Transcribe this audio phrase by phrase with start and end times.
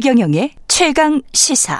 [0.00, 1.78] 최경영의 최강 시사.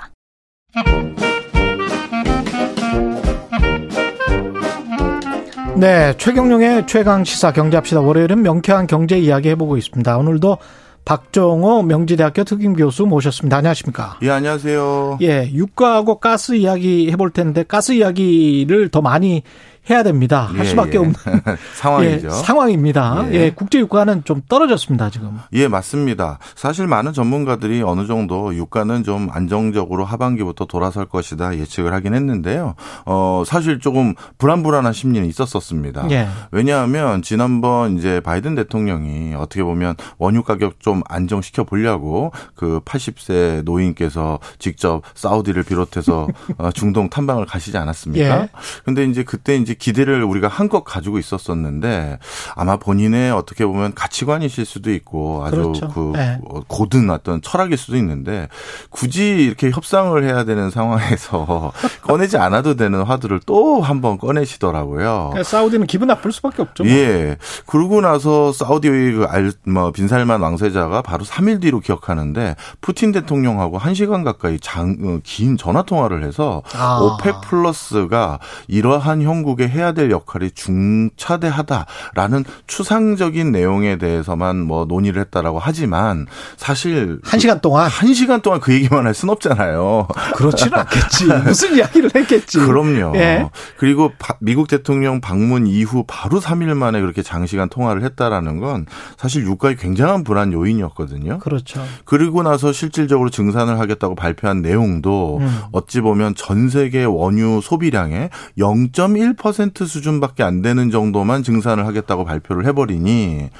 [5.75, 8.03] 네, 최경영의 최강 시사 경제합시다.
[8.03, 10.18] 월요일은 명쾌한 경제 이야기 해보고 있습니다.
[10.18, 10.59] 오늘도
[11.07, 13.57] 박정호 명지대학교 특임 교수 모셨습니다.
[13.57, 14.18] 안녕하십니까?
[14.21, 15.21] 예, 안녕하세요.
[15.23, 19.45] 예, 유가하고 가스 이야기 해볼 텐데 가스 이야기를 더 많이
[19.90, 20.49] 해야 됩니다.
[20.53, 20.99] 할 예, 수밖에 예.
[20.99, 21.14] 없는
[21.75, 22.26] 상황이죠.
[22.29, 23.26] 예, 상황입니다.
[23.31, 23.35] 예.
[23.35, 25.39] 예, 국제 유가는 좀 떨어졌습니다, 지금.
[25.53, 26.39] 예, 맞습니다.
[26.54, 32.75] 사실 많은 전문가들이 어느 정도 유가는 좀 안정적으로 하반기부터 돌아설 것이다 예측을 하긴 했는데요.
[33.06, 36.11] 어, 사실 조금 불안불안한 심리는 있었었습니다.
[36.11, 36.28] 예.
[36.53, 44.39] 왜냐하면 지난번 이제 바이든 대통령이 어떻게 보면 원유 가격 좀 안정시켜 보려고 그 80세 노인께서
[44.59, 46.28] 직접 사우디를 비롯해서
[46.59, 48.43] 어, 중동 탐방을 가시지 않았습니까?
[48.43, 48.48] 예.
[48.84, 52.19] 근데 이제 그때 이제 기대를 우리가 한껏 가지고 있었었는데
[52.55, 55.89] 아마 본인의 어떻게 보면 가치관이실 수도 있고 아주 그렇죠.
[55.89, 56.39] 그 네.
[56.69, 58.48] 고든 어떤 철학일 수도 있는데
[58.91, 61.72] 굳이 이렇게 협상을 해야 되는 상황에서
[62.03, 65.28] 꺼내지 않아도 되는 화두를 또 한 번 꺼내시더라고요.
[65.31, 66.84] 그러니까 사우디는 기분 나쁠 수밖에 없죠.
[66.84, 66.92] 뭐.
[66.92, 67.37] 예.
[67.67, 74.25] 그러고 나서 사우디의 그 알, 뭐 빈살만 왕세자가 바로 3일 뒤로 기억하는데 푸틴 대통령하고 1시간
[74.25, 76.98] 가까이 장, 어, 긴 전화 통화를 해서 아.
[77.00, 85.58] 오펙 플러스가 이러한 형국 의 해야 될 역할이 중차대하다라는 추상적인 내용에 대해서만 뭐 논의를 했다라고
[85.58, 90.08] 하지만 사실 한 시간 동안 한 시간 동안 그 얘기만 할 수는 없잖아요.
[90.36, 91.27] 그렇지는 않겠지.
[91.44, 92.58] 무슨 이야기를 했겠지.
[92.58, 93.16] 그럼요.
[93.16, 93.48] 예.
[93.77, 99.77] 그리고 미국 대통령 방문 이후 바로 3일 만에 그렇게 장시간 통화를 했다라는 건 사실 유가의
[99.77, 101.38] 굉장한 불안 요인이었거든요.
[101.38, 101.84] 그렇죠.
[102.05, 105.61] 그리고 나서 실질적으로 증산을 하겠다고 발표한 내용도 음.
[105.72, 112.66] 어찌 보면 전 세계 원유 소비량의 0.1% 10% 수준밖에 안 되는 정도만 증산을 하겠다고 발표를
[112.66, 113.50] 해버리니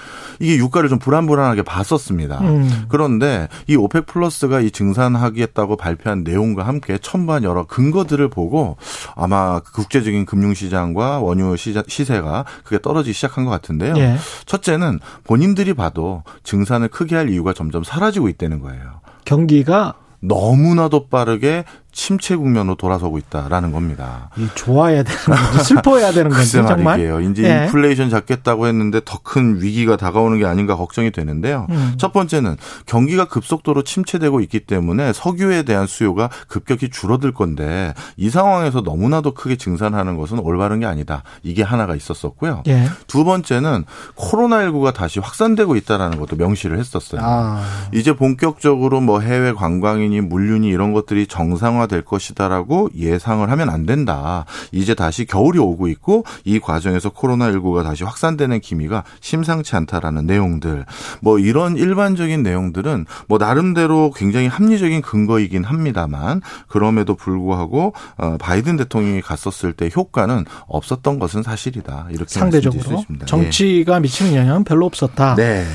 [0.41, 2.41] 이게 유가를 좀 불안불안하게 봤었습니다.
[2.41, 2.85] 음.
[2.89, 8.77] 그런데 이 오펙 플러스가 이 증산하겠다고 발표한 내용과 함께 첨부한 여러 근거들을 보고
[9.15, 13.95] 아마 국제적인 금융시장과 원유 시세가 그게 떨어지기 시작한 것 같은데요.
[13.97, 14.17] 예.
[14.47, 19.01] 첫째는 본인들이 봐도 증산을 크게 할 이유가 점점 사라지고 있다는 거예요.
[19.25, 24.31] 경기가 너무나도 빠르게 침체 국면으로 돌아서고 있다라는 겁니다.
[24.55, 26.77] 좋아야 되는 건지 슬퍼해야 되는 건지 정말.
[26.85, 27.21] 말이에요.
[27.21, 27.65] 이제 예.
[27.67, 31.67] 인플레이션 잡겠다고 했는데 더 큰 위기가 다가오는 게 아닌가 걱정이 되는데요.
[31.71, 31.95] 음.
[31.99, 32.57] 첫 번째는
[32.87, 39.55] 경기가 급속도로 침체되고 있기 때문에 석유에 대한 수요가 급격히 줄어들 건데 이 상황에서 너무나도 크게
[39.57, 41.23] 증산하는 것은 올바른 게 아니다.
[41.45, 42.63] 이게 하나가 있었었고요.
[42.67, 42.89] 예.
[43.07, 43.85] 두 번째는
[44.17, 47.21] 코로나19가 다시 확산되고 있다라는 것도 명시를 했었어요.
[47.23, 47.63] 아.
[47.93, 54.45] 이제 본격적으로 뭐 해외 관광이니 물류니 이런 것들이 정상화 활성화될 것이다라고 예상을 하면 안 된다.
[54.73, 60.85] 이제 다시 겨울이 오고 있고 이 과정에서 코로나19가 다시 확산되는 기미가 심상치 않다라는 내용들.
[61.21, 69.23] 뭐 이런 일반적인 내용들은 뭐 나름대로 굉장히 합리적인 근거이긴 합니다만 그럼에도 불구하고 어, 바이든 대통령이
[69.23, 72.09] 갔었을 때 효과는 없었던 것은 사실이다.
[72.11, 74.01] 이렇게 상대적으로 정치가 예.
[74.01, 75.35] 미치는 영향은 별로 없었다.
[75.37, 75.67] 네.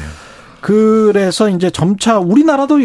[0.62, 2.80] 그래서 이제 점차 우리나라도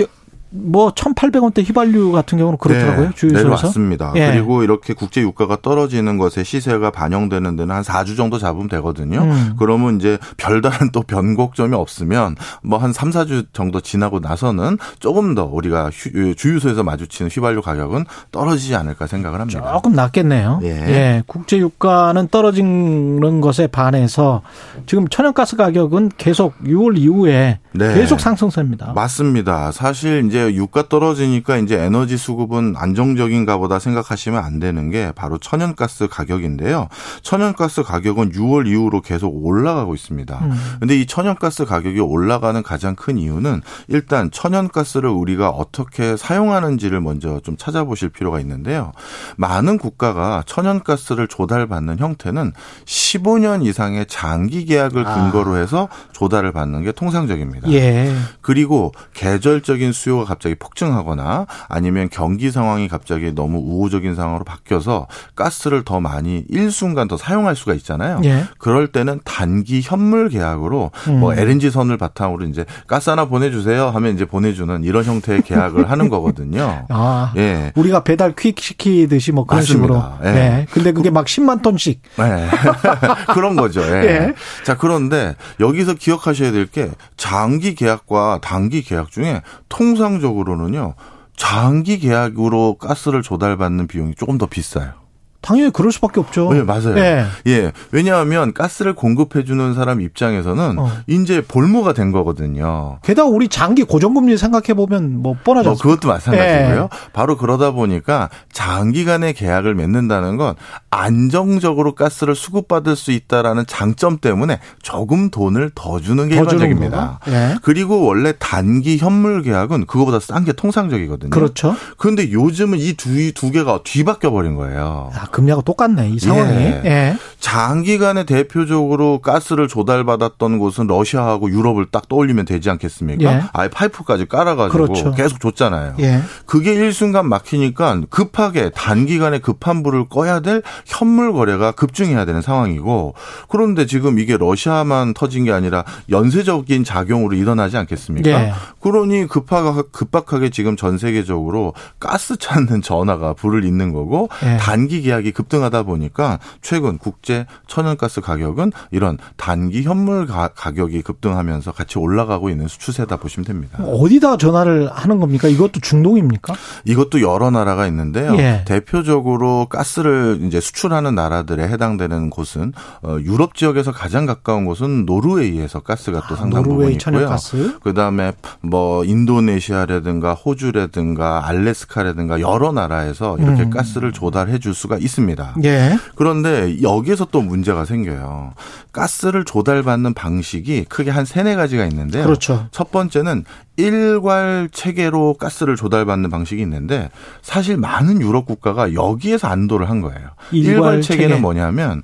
[0.50, 3.06] 뭐 1,800원대 휘발유 같은 경우는 그렇더라고요.
[3.08, 3.44] 네, 주유소에서.
[3.44, 4.12] 내려왔습니다.
[4.16, 4.32] 예.
[4.32, 9.20] 그리고 이렇게 국제 유가가 떨어지는 것에 시세가 반영되는 데는 한 4주 정도 잡으면 되거든요.
[9.22, 9.54] 음.
[9.58, 15.44] 그러면 이제 별다른 또 변곡점이 없으면 뭐 한 3, 4주 정도 지나고 나서는 조금 더
[15.44, 15.90] 우리가
[16.36, 19.72] 주유소에서 마주치는 휘발유 가격은 떨어지지 않을까 생각을 합니다.
[19.74, 20.60] 조금 낫겠네요.
[20.62, 20.68] 예.
[20.68, 21.22] 예.
[21.26, 24.42] 국제 유가는 떨어지는 것에 반해서
[24.86, 27.94] 지금 천연가스 가격은 계속 6월 이후에 네.
[27.94, 28.92] 계속 상승세입니다.
[28.94, 29.70] 맞습니다.
[29.72, 36.08] 사실 이제 유가 떨어지니까 이제 에너지 수급은 안정적인가 보다 생각하시면 안 되는 게 바로 천연가스
[36.08, 36.88] 가격인데요.
[37.22, 40.38] 천연가스 가격은 6월 이후로 계속 올라가고 있습니다.
[40.42, 40.76] 음.
[40.80, 47.56] 근데 이 천연가스 가격이 올라가는 가장 큰 이유는 일단 천연가스를 우리가 어떻게 사용하는지를 먼저 좀
[47.56, 48.92] 찾아보실 필요가 있는데요.
[49.36, 52.52] 많은 국가가 천연가스를 조달받는 형태는
[52.84, 55.14] 15년 이상의 장기 계약을 아.
[55.14, 57.70] 근거로 해서 조달을 받는 게 통상적입니다.
[57.72, 58.14] 예.
[58.40, 65.06] 그리고 계절적인 수요가 갑자기 폭증하거나 아니면 경기 상황이 갑자기 너무 우호적인 상황으로 바뀌어서
[65.36, 68.20] 가스를 더 많이 일순간 더 사용할 수가 있잖아요.
[68.24, 68.44] 예.
[68.58, 71.20] 그럴 때는 단기 현물 계약으로 음.
[71.20, 76.08] 뭐 LNG 선을 바탕으로 이제 가스 하나 보내주세요 하면 이제 보내주는 이런 형태의 계약을 하는
[76.08, 76.86] 거거든요.
[76.90, 77.72] 아, 예.
[77.74, 80.16] 우리가 배달 퀵 시키듯이 뭐 그런 맞습니다.
[80.22, 80.30] 식으로.
[80.30, 80.32] 예.
[80.32, 80.66] 네.
[80.70, 82.00] 근데 그게 막 10만 톤씩.
[82.18, 82.48] 네.
[83.34, 83.82] 그런 거죠.
[83.82, 84.04] 예.
[84.06, 84.34] 예.
[84.64, 90.94] 자 그런데 여기서 기억하셔야 될 게 장기 계약과 단기 계약 중에 통상 적으로는요.
[91.36, 94.92] 장기 계약으로 가스를 조달받는 비용이 조금 더 비싸요.
[95.40, 96.52] 당연히 그럴 수밖에 없죠.
[96.52, 96.96] 네, 맞아요.
[96.98, 97.24] 예.
[97.46, 97.72] 예.
[97.92, 100.90] 왜냐하면 가스를 공급해주는 사람 입장에서는 어.
[101.06, 102.98] 이제 볼모가 된 거거든요.
[103.02, 105.70] 게다가 우리 장기 고정금리 생각해보면 뭐 뻔하죠.
[105.70, 106.88] 뭐 그것도 마찬가지고요.
[106.92, 107.10] 예.
[107.12, 110.54] 바로 그러다 보니까 장기간의 계약을 맺는다는 건
[110.90, 117.20] 안정적으로 가스를 수급받을 수 있다라는 장점 때문에 조금 돈을 더 주는 게 더 일반적입니다.
[117.28, 117.56] 예.
[117.62, 121.30] 그리고 원래 단기 현물 계약은 그거보다 싼 게 통상적이거든요.
[121.30, 121.74] 그렇죠.
[121.98, 125.10] 그런데 요즘은 이 두 두 개가 뒤바뀌어 버린 거예요.
[125.14, 126.52] 아, 금리하고 똑같네 이 상황이.
[126.52, 126.82] 예.
[126.84, 127.16] 예.
[127.40, 133.32] 장기간에 대표적으로 가스를 조달받았던 곳은 러시아하고 유럽을 딱 떠올리면 되지 않겠습니까?
[133.32, 133.42] 예.
[133.52, 135.12] 아예 파이프까지 깔아가지고 그렇죠.
[135.12, 135.94] 계속 줬잖아요.
[136.00, 136.20] 예.
[136.44, 143.14] 그게 일순간 막히니까 급하게 단기간에 급한 불을 꺼야 될 현물 거래가 급증해야 되는 상황이고
[143.48, 148.30] 그런데 지금 이게 러시아만 터진 게 아니라 연쇄적인 작용으로 일어나지 않겠습니까?
[148.30, 148.52] 예.
[148.80, 154.58] 그러니 급하게 급박하게 지금 전 세계적으로 가스 찾는 전화가 불을 잇는 거고 예.
[154.58, 161.72] 단기 계약 이 급등하다 보니까 최근 국제 천연가스 가격은 이런 단기 현물 가, 격이 급등하면서
[161.72, 163.82] 같이 올라가고 있는 추세다 보시면 됩니다.
[163.84, 165.48] 어디다 전화를 하는 겁니까?
[165.48, 166.54] 이것도 중동입니까?
[166.84, 168.36] 이것도 여러 나라가 있는데요.
[168.38, 168.64] 예.
[168.66, 172.72] 대표적으로 가스를 이제 수출하는 나라들에 해당되는 곳은
[173.02, 177.36] 어, 유럽 지역에서 가장 가까운 곳은 노르웨이에서 가스가 또 아, 상당 부분 있고요.
[177.82, 183.70] 그다음에 뭐 인도네시아라든가 호주라든가 알래스카라든가 여러 나라에서 이렇게 음.
[183.70, 185.56] 가스를 조달해 줄 수가 있습니다.
[185.64, 185.98] 예.
[186.14, 188.54] 그런데 여기에서 또 문제가 생겨요.
[188.92, 192.24] 가스를 조달받는 방식이 크게 한 세네 가지가 있는데요.
[192.24, 192.66] 그렇죠.
[192.70, 193.44] 첫 번째는
[193.76, 197.10] 일괄 체계로 가스를 조달받는 방식이 있는데
[197.42, 200.30] 사실 많은 유럽 국가가 여기에서 안도를 한 거예요.
[200.52, 201.40] 일괄, 일괄 체계는 체계.
[201.40, 202.02] 뭐냐면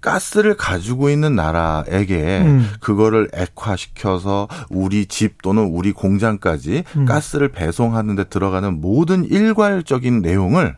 [0.00, 2.70] 가스를 가지고 있는 나라에게 음.
[2.80, 7.04] 그거를 액화시켜서 우리 집 또는 우리 공장까지 음.
[7.06, 10.76] 가스를 배송하는 데 들어가는 모든 일괄적인 내용을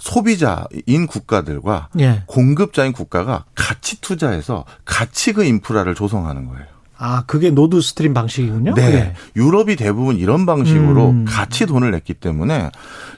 [0.00, 2.22] 소비자인 국가들과 예.
[2.26, 6.64] 공급자인 국가가 같이 투자해서 같이 그 인프라를 조성하는 거예요.
[6.96, 8.74] 아, 그게 Nord Stream 방식이군요?
[8.74, 8.90] 네.
[8.90, 9.14] 네.
[9.34, 11.24] 유럽이 대부분 이런 방식으로 음.
[11.26, 12.70] 같이 돈을 냈기 때문에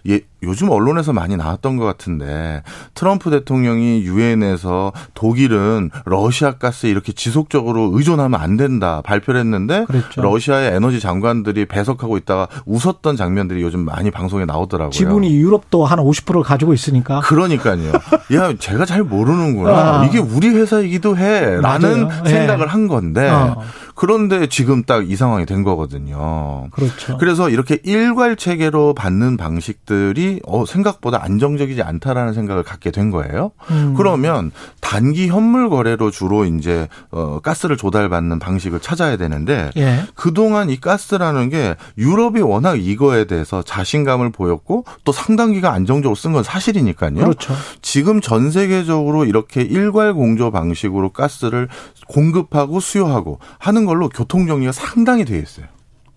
[0.08, 2.62] 예, 요즘 언론에서 많이 나왔던 것 같은데
[2.94, 10.20] 트럼프 대통령이 유엔에서 독일은 러시아 가스 이렇게 지속적으로 의존하면 안 된다 발표를 했는데 그랬죠.
[10.20, 14.90] 러시아의 에너지 장관들이 배석하고 있다가 웃었던 장면들이 요즘 많이 방송에 나오더라고요.
[14.90, 17.20] 지분이 유럽도 한 50%를 가지고 있으니까.
[17.20, 17.92] 그러니까요.
[18.34, 20.00] 야, 제가 잘 모르는구나.
[20.00, 20.04] 아.
[20.04, 22.24] 이게 우리 회사이기도 해라는 맞아요.
[22.26, 22.72] 생각을 네.
[22.72, 23.62] 한 건데 어.
[23.94, 26.68] 그런데 지금 딱 이 상황이 된 거거든요.
[26.70, 27.18] 그렇죠.
[27.18, 33.50] 그래서 이렇게 일괄 체계로 받는 방식들이 어, 생각보다 안정적이지 않다라는 생각을 갖게 된 거예요.
[33.70, 33.94] 음.
[33.96, 40.04] 그러면 단기 현물 거래로 주로 이제 어, 가스를 조달받는 방식을 찾아야 되는데 예.
[40.14, 46.32] 그동안 이 가스라는 게 유럽이 워낙 이거에 대해서 자신감을 보였고 또 상당 기간 안정적으로 쓴
[46.32, 47.14] 건 사실이니까요.
[47.14, 47.54] 그렇죠.
[47.82, 51.68] 지금 전 세계적으로 이렇게 일괄 공조 방식으로 가스를
[52.08, 55.66] 공급하고 수요하고 하는 걸로 교통 정리가 상당히 돼 있어요.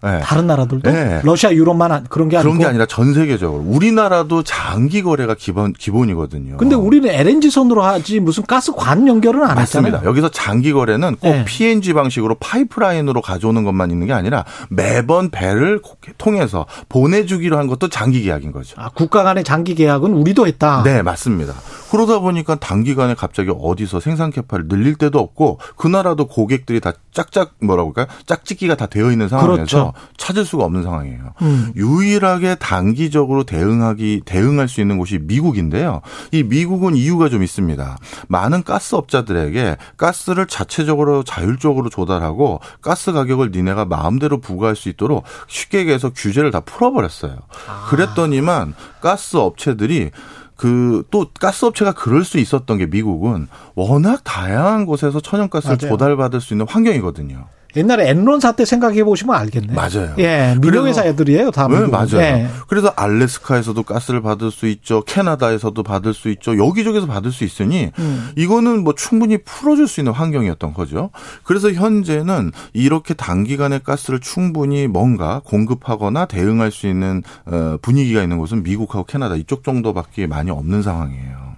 [0.04, 0.20] 네.
[0.22, 1.22] 다른 나라들도 네.
[1.24, 6.58] 러시아 유럽만 그런 게 아니고 그런 게 아니라 전 세계적으로 우리나라도 장기 거래가 기본 기본이거든요.
[6.58, 9.98] 근데 우리는 LNG 선으로 하지 무슨 가스관 연결은 안 맞습니다.
[9.98, 10.08] 했잖아요.
[10.08, 11.46] 여기서 장기 거래는 꼭 네.
[11.46, 15.82] PNG 방식으로 파이프라인으로 가져오는 것만 있는 게 아니라 매번 배를
[16.20, 18.76] 통해서 보내주기로 한 것도 장기 계약인 거죠.
[18.80, 20.84] 아, 국가 간의 장기 계약은 우리도 했다.
[20.84, 21.54] 네, 맞습니다.
[21.92, 27.54] 그러다 보니까 단기간에 갑자기 어디서 생산 캐파를 늘릴 데도 없고 그 나라도 고객들이 다 짝짝
[27.62, 28.08] 뭐라고 할까요?
[28.26, 29.94] 짝짓기가 다 되어 있는 상황에서 그렇죠.
[30.18, 31.34] 찾을 수가 없는 상황이에요.
[31.42, 31.72] 음.
[31.76, 36.02] 유일하게 단기적으로 대응하기 대응할 수 있는 곳이 미국인데요.
[36.32, 37.98] 이 미국은 이유가 좀 있습니다.
[38.28, 45.80] 많은 가스 업자들에게 가스를 자체적으로 자율적으로 조달하고 가스 가격을 니네가 마음대로 부과할 수 있도록 쉽게
[45.80, 47.38] 얘기해서 규제를 다 풀어버렸어요.
[47.68, 47.88] 아.
[47.90, 50.12] 그랬더니만 가스 업체들이
[50.56, 55.92] 그 또 가스업체가 그럴 수 있었던 게 미국은 워낙 다양한 곳에서 천연가스를 맞아요.
[55.92, 57.48] 조달받을 수 있는 환경이거든요.
[57.76, 59.76] 옛날에 엔론 사태 생각해 보시면 알겠네요.
[59.76, 60.16] 맞아요.
[60.20, 61.68] 예, 민영회사 애들이에요, 다.
[61.68, 62.18] 네, 맞아요.
[62.18, 62.48] 예.
[62.68, 65.04] 그래서 알래스카에서도 가스를 받을 수 있죠.
[65.04, 66.58] 캐나다에서도 받을 수 있죠.
[66.58, 68.30] 여기저기서 받을 수 있으니 음.
[68.36, 71.10] 이거는 뭐 충분히 풀어줄 수 있는 환경이었던 거죠.
[71.44, 78.64] 그래서 현재는 이렇게 단기간에 가스를 충분히 뭔가 공급하거나 대응할 수 있는 어, 분위기가 있는 곳은
[78.64, 81.56] 미국하고 캐나다 이쪽 정도밖에 많이 없는 상황이에요.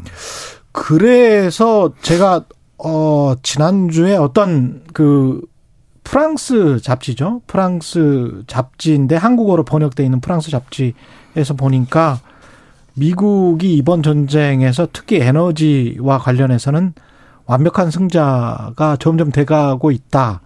[0.71, 2.45] 그래서 제가
[2.77, 5.41] 어 지난주에 어떤 그
[6.07, 7.41] 프랑스 잡지죠.
[7.47, 12.21] 프랑스 잡지인데 한국어로 번역돼 있는 프랑스 잡지에서 보니까
[12.93, 16.93] 미국이 이번 전쟁에서 특히 에너지와 관련해서는
[17.45, 20.39] 완벽한 승자가 점점 돼가고 있다.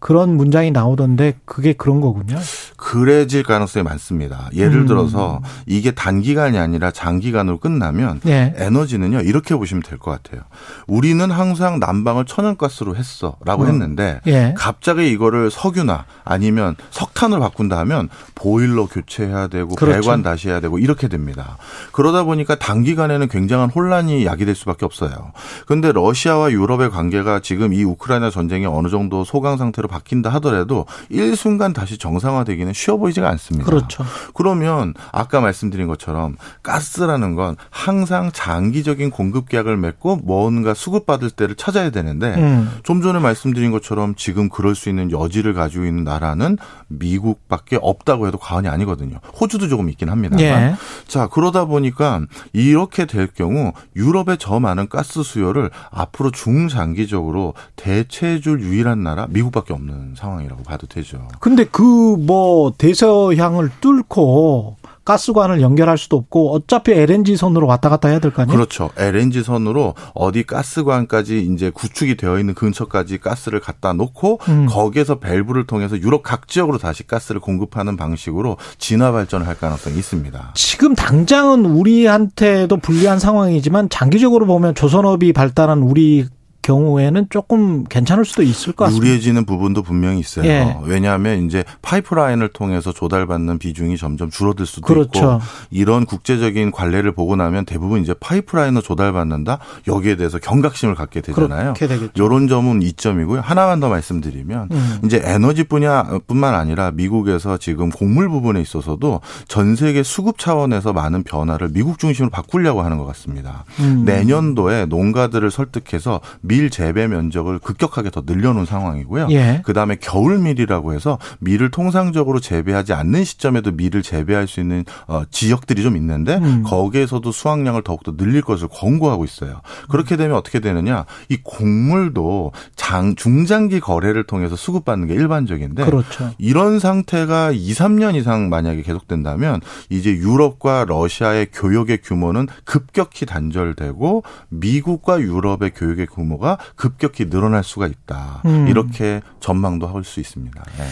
[0.00, 2.38] 그런 문장이 나오던데 그게 그런 거군요.
[2.76, 4.48] 그래질 가능성이 많습니다.
[4.54, 4.86] 예를 음.
[4.86, 8.54] 들어서 이게 단기간이 아니라 장기간으로 끝나면 예.
[8.56, 10.42] 에너지는요 이렇게 보시면 될 것 같아요.
[10.86, 13.68] 우리는 항상 난방을 천연가스로 했어라고 음.
[13.68, 14.54] 했는데 예.
[14.56, 20.00] 갑자기 이거를 석유나 아니면 석탄을 바꾼다 하면 보일러 교체해야 되고 그렇죠.
[20.00, 21.56] 배관 다시 해야 되고 이렇게 됩니다.
[21.90, 25.32] 그러다 보니까 단기간에는 굉장한 혼란이 야기될 수밖에 없어요.
[25.66, 31.72] 그런데 러시아와 유럽의 관계가 지금 이 우크라이나 전쟁이 어느 정도 소강 상태로 바뀐다 하더라도 일순간
[31.72, 33.64] 다시 정상화되기는 쉬워 보이지가 않습니다.
[33.64, 34.04] 그렇죠.
[34.34, 41.90] 그러면 아까 말씀드린 것처럼 가스라는 건 항상 장기적인 공급 계약을 맺고 뭔가 수급받을 때를 찾아야
[41.90, 42.70] 되는데 음.
[42.84, 48.38] 좀 전에 말씀드린 것처럼 지금 그럴 수 있는 여지를 가지고 있는 나라는 미국밖에 없다고 해도
[48.38, 49.18] 과언이 아니거든요.
[49.40, 50.40] 호주도 조금 있긴 합니다만.
[50.42, 50.74] 예.
[51.06, 58.60] 자, 그러다 보니까 이렇게 될 경우 유럽의 저 많은 가스 수요를 앞으로 중장기적으로 대체해 줄
[58.60, 61.26] 유일한 나라 미국밖에 없는 상황이라고 봐도 되죠.
[61.40, 61.82] 근데 그
[62.18, 68.42] 뭐 대서양을 뚫고 가스관을 연결할 수도 없고 어차피 LNG 선으로 왔다 갔다 해야 될 거
[68.42, 68.54] 아니에요?
[68.54, 68.90] 그렇죠.
[68.98, 74.66] LNG 선으로 어디 가스관까지 이제 구축이 되어 있는 근처까지 가스를 갖다 놓고 음.
[74.68, 80.52] 거기에서 밸브를 통해서 유럽 각 지역으로 다시 가스를 공급하는 방식으로 진화 발전을 할 가능성이 있습니다.
[80.54, 86.26] 지금 당장은 우리한테도 불리한 상황이지만 장기적으로 보면 조선업이 발달한 우리
[86.68, 89.06] 경우에는 조금 괜찮을 수도 있을 것 같습니다.
[89.06, 90.44] 유리해지는 부분도 분명히 있어요.
[90.44, 90.76] 예.
[90.82, 95.18] 왜냐하면 이제 파이프라인을 통해서 조달받는 비중이 점점 줄어들 수도 그렇죠.
[95.18, 101.72] 있고 이런 국제적인 관례를 보고 나면 대부분 이제 파이프라인을 조달받는다 여기에 대해서 경각심을 갖게 되잖아요.
[102.14, 103.40] 이런 점은 이점이고요.
[103.40, 104.98] 하나만 더 말씀드리면 음.
[105.06, 111.70] 이제 에너지 분야뿐만 아니라 미국에서 지금 곡물 부분에 있어서도 전 세계 수급 차원에서 많은 변화를
[111.72, 113.64] 미국 중심으로 바꾸려고 하는 것 같습니다.
[113.80, 114.04] 음.
[114.04, 119.28] 내년도에 농가들을 설득해서 미밀 재배 면적을 급격하게 더 늘려놓은 상황이고요.
[119.30, 119.62] 예.
[119.64, 125.82] 그다음에 겨울 밀이라고 해서 밀을 통상적으로 재배하지 않는 시점에도 밀을 재배할 수 있는 어, 지역들이
[125.82, 126.64] 좀 있는데 음.
[126.64, 129.60] 거기에서도 수확량을 더욱더 늘릴 것을 권고하고 있어요.
[129.88, 131.04] 그렇게 되면 어떻게 되느냐?
[131.28, 136.32] 이 곡물도 장 중장기 거래를 통해서 수급받는 게 일반적인데 그렇죠.
[136.38, 139.60] 이런 상태가 2, 3년 이상 만약에 계속된다면
[139.90, 147.86] 이제 유럽과 러시아의 교역의 규모는 급격히 단절되고 미국과 유럽의 교역의 규모가 규모가 급격히 늘어날 수가
[147.86, 148.42] 있다.
[148.46, 148.66] 음.
[148.68, 150.64] 이렇게 전망도 할 수 있습니다.
[150.78, 150.84] 네.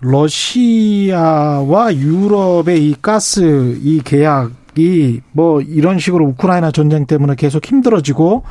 [0.00, 8.42] 러시아와 유럽의 이 가스 이 계약이 뭐 이런 식으로 우크라이나 전쟁 때문에 계속 힘들어지고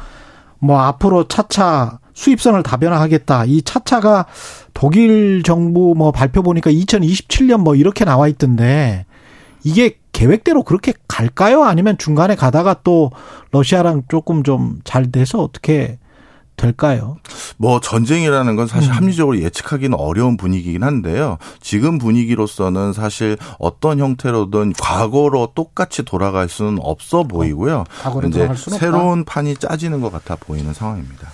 [0.60, 3.46] 뭐 앞으로 차차 수입선을 다변화하겠다.
[3.46, 4.26] 이 차차가
[4.74, 9.06] 독일 정부 뭐 발표 보니까 2027년 뭐 이렇게 나와 있던데
[9.64, 11.64] 이게 계획대로 그렇게 갈까요?
[11.64, 13.12] 아니면 중간에 가다가 또
[13.52, 16.00] 러시아랑 조금 좀 잘 돼서 어떻게
[16.62, 17.18] 될까요?
[17.58, 18.96] 뭐 전쟁이라는 건 사실 음.
[18.96, 21.38] 합리적으로 예측하기는 어려운 분위기긴 한데요.
[21.60, 27.84] 지금 분위기로서는 사실 어떤 형태로든 과거로 똑같이 돌아갈 수는 없어 보이고요.
[28.06, 31.30] 어, 이제 새로운 판이 짜지는 것 같아 보이는 상황입니다.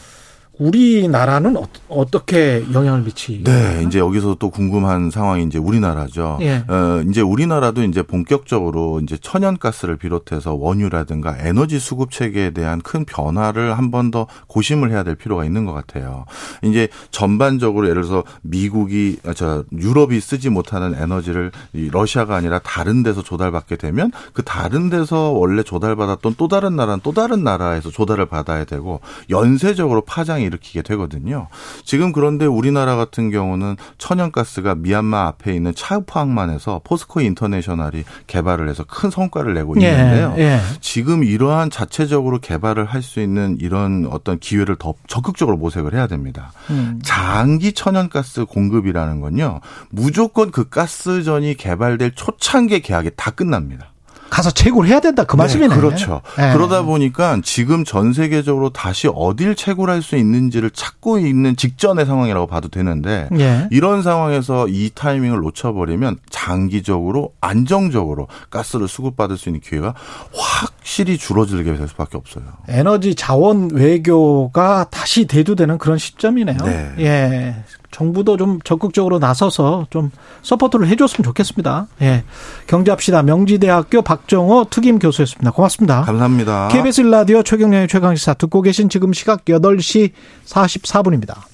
[0.60, 1.56] 우리나라는
[1.90, 3.44] 어, 떻게 영향을 미치?
[3.44, 6.40] 네, 이제 여기서 또 궁금한 상황이 이제 우리나라죠.
[6.42, 6.64] 예.
[6.68, 13.78] 어, 이제 우리나라도 이제 본격적으로 이제 천연가스를 비롯해서 원유라든가 에너지 수급 체계에 대한 큰 변화를
[13.78, 16.24] 한 번 더 고심을 해야 될 필요가 있는 것 같아요.
[16.62, 23.04] 이제 전반적으로 예를 들어서 미국이 아, 저 유럽이 쓰지 못하는 에너지를 이 러시아가 아니라 다른
[23.04, 28.28] 데서 조달받게 되면 그 다른 데서 원래 조달받았던 또 다른 나라는 또 다른 나라에서 조달을
[28.28, 31.48] 받아야 되고 연쇄적으로 파장이 일으키게 되거든요.
[31.86, 38.84] 지금 그런데 우리나라 같은 경우는 천연가스가 미얀마 앞에 있는 차우프 항만에서 포스코 인터내셔널이 개발을 해서
[38.88, 40.36] 큰 성과를 내고 예, 있는데요.
[40.38, 40.60] 예.
[40.82, 46.52] 지금 이러한 자체적으로 개발을 할 수 있는 이런 어떤 기회를 더 적극적으로 모색을 해야 됩니다.
[46.70, 47.00] 음.
[47.04, 49.62] 장기 천연가스 공급이라는 건요.
[49.90, 53.94] 무조건 그 가스전이 개발될 초창기 계약이 다 끝납니다.
[54.30, 55.70] 가서 채굴 해야 된다 그 네, 말씀이네요.
[55.70, 56.22] 네, 그렇죠.
[56.38, 56.54] 네.
[56.54, 62.68] 그러다 보니까 지금 전 세계적으로 다시 어딜 채굴할 수 있는지를 찾고 있는 직전의 상황이라고 봐도
[62.68, 63.68] 되는데 네.
[63.72, 69.94] 이런 상황에서 이 타이밍을 놓쳐버리면 장기적으로 안정적으로 가스를 수급받을 수 있는 기회가
[70.34, 72.44] 확실히 줄어들게 될 수밖에 없어요.
[72.68, 76.58] 에너지 자원 외교가 다시 대두되는 그런 시점이네요.
[76.64, 76.94] 네.
[77.00, 77.56] 예.
[77.92, 81.88] 정부도 좀 적극적으로 나서서 좀 support를 해줬으면 좋겠습니다.
[82.02, 82.24] 예.
[82.68, 83.24] 경제합시다.
[83.24, 85.52] 명지대학교 박정호 특임 교수였습니다.
[85.52, 86.02] 고맙습니다.
[86.02, 86.68] 감사합니다.
[86.70, 90.12] KBS 라디오 최경영의 최강시사 듣고 계신 지금 시각 8시
[90.46, 91.48] 44분입니다.